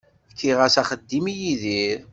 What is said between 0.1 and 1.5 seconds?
Fkiɣ-as axeddim i